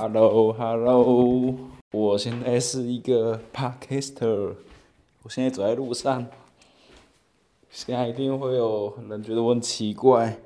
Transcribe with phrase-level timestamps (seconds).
[0.00, 1.54] Hello，Hello，
[1.90, 4.54] 我现在是一个 Podcaster，
[5.22, 6.26] 我现在走在路上，
[7.68, 10.38] 现在一定会有人觉得我很奇怪，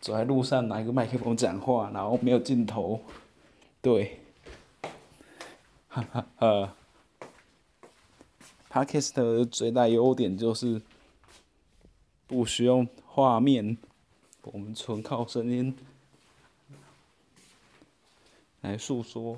[0.00, 3.00] 走在路上拿一个麦克风讲话，然后没有镜头，
[3.82, 4.20] 对，
[5.88, 6.76] 哈哈哈。
[8.70, 10.80] Podcast 最大优点就是
[12.28, 13.76] 不需要画面，
[14.44, 15.76] 我们纯靠声音。
[18.64, 19.36] 来诉说，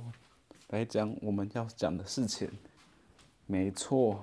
[0.69, 2.49] 来讲我们要讲的事情。
[3.47, 4.23] 没错，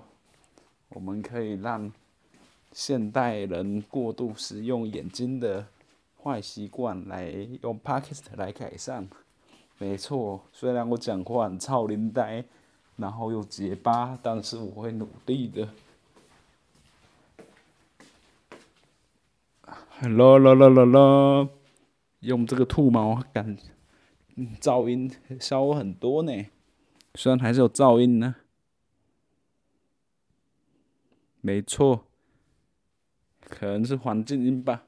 [0.88, 1.92] 我们可以让
[2.72, 5.68] 现代人过度使用眼睛的
[6.24, 7.30] 坏习惯，来
[7.62, 9.10] 用 Podcast 来改善。
[9.78, 12.46] 没错，虽然我讲话很超龄呆，
[12.96, 15.68] 然后又结巴，但是我会努力的。
[20.00, 21.50] 啦啦啦啦啦，
[22.22, 23.58] 用这个兔毛感。
[24.60, 26.46] 噪音小很多呢，
[27.16, 28.36] 虽然还是有噪音呢。
[31.42, 32.06] 没错，
[33.42, 34.84] 可能是环境音吧，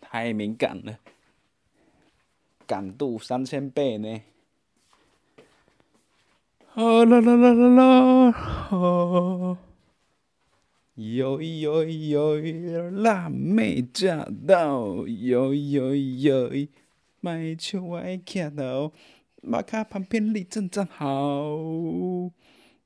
[0.00, 0.98] 太敏感了，
[2.66, 4.22] 感度三千倍呢。
[6.74, 9.58] 啊啦啦啦啦啦，啊！
[10.94, 15.06] 哟哟哟，辣妹驾到！
[15.06, 16.50] 哟哟哟。
[17.20, 18.92] 迈出我的脚头，
[19.42, 21.06] 马卡旁边立正站好。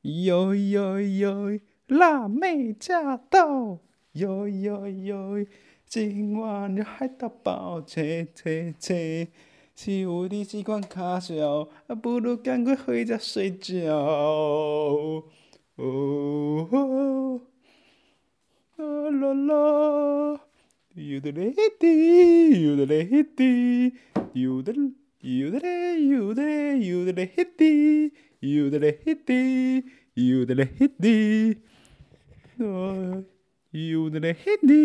[0.03, 3.79] 哟哟哟，辣妹驾到！
[4.13, 5.47] 哟哟哟，
[5.87, 9.29] 今晚要海到爆，切切切！
[9.77, 11.69] 是我的习惯卡小，
[12.03, 13.95] 不如赶快回家睡觉。
[15.77, 17.41] 哦，
[18.77, 20.41] 啦啦啦。
[20.97, 23.95] You the lady, you the lady,
[24.35, 24.92] Yodel,
[25.23, 25.63] yodel,
[26.11, 28.11] yodel, yodel, hitti,
[28.42, 29.85] yodel, hitti,
[30.17, 31.57] yodel, hitti,
[33.73, 34.81] Yodel, hitti,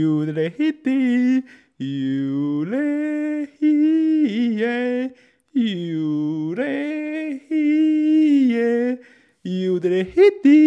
[0.00, 1.42] yodel, hitti,
[1.78, 5.08] yodel, yeah,
[5.54, 8.96] yodel, yeah,
[9.44, 10.58] yodel, hitti,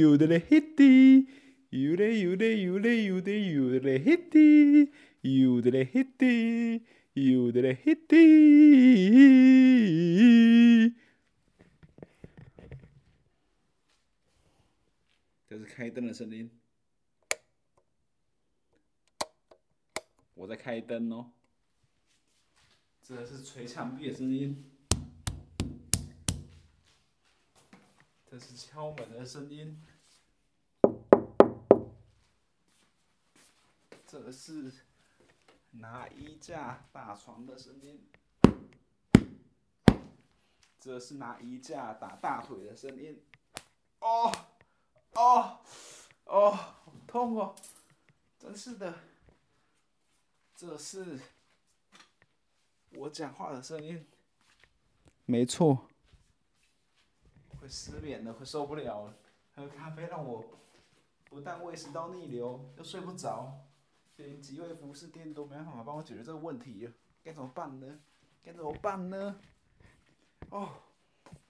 [0.00, 1.26] yodel, hitty.
[1.72, 4.88] Jude, jude, jude, jude, jude, hitti,
[5.22, 6.82] jude, hitti.
[7.14, 8.76] 有，的嘞嘿滴，有的嘞嘿
[10.88, 10.96] 滴。
[15.48, 16.48] 这是开灯的声音，
[20.34, 21.32] 我在开灯哦。
[23.02, 24.64] 这是捶墙壁的声音，
[28.30, 29.82] 这是敲门的声音。
[34.06, 34.72] 这是
[35.70, 38.06] 拿衣架打床的声音，
[40.78, 43.22] 这是拿衣架打大腿的声音。
[44.00, 44.32] 哦，
[45.14, 45.60] 哦，
[46.24, 47.54] 哦，好痛哦！
[48.38, 48.94] 真是的，
[50.56, 51.18] 这是
[52.92, 54.06] 我讲话的声音。
[55.26, 55.86] 没错，
[57.60, 59.16] 会失眠的，会受不了了。
[59.54, 60.44] 喝咖啡让我
[61.26, 63.66] 不但胃食道逆流，又睡不着。
[64.22, 66.88] 连几位服饰店都没办法帮我解决这个问题，
[67.22, 67.98] 该怎么办呢？
[68.42, 69.40] 该怎么办呢？
[70.50, 70.68] 哦，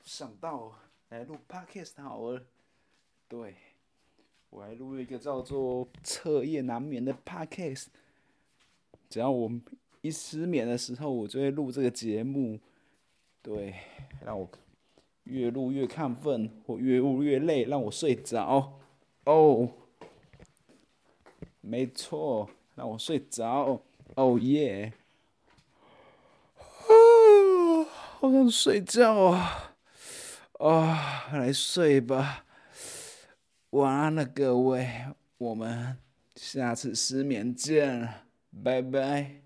[0.03, 0.75] 想到
[1.09, 2.43] 来录 podcast 好了，
[3.29, 3.55] 对，
[4.51, 7.87] 我来录一个叫做“彻夜难眠”的 podcast。
[9.09, 9.51] 只要我
[10.03, 12.59] 一失眠的时候，我就会录这个节目，
[13.43, 13.75] 对，
[14.25, 14.49] 让我
[15.25, 18.81] 越录越亢奋，或越录越累，让我睡着。
[19.25, 19.69] 哦，
[21.61, 22.49] 没错。
[22.81, 23.83] 让我睡着，
[24.15, 24.91] 哦耶！
[26.57, 27.85] 啊，
[28.19, 29.75] 好想睡觉啊！
[30.59, 32.47] 啊，来睡吧，
[33.69, 34.89] 晚安了各位，
[35.37, 35.99] 我们
[36.35, 38.09] 下次失眠见，
[38.65, 39.43] 拜拜。